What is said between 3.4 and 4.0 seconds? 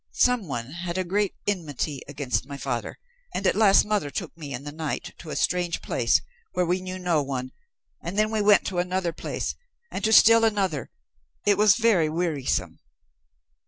at last